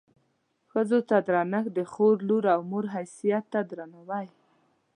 [0.71, 4.27] ښځو ته درنښت د خور، لور او مور حیثیت ته درناوی.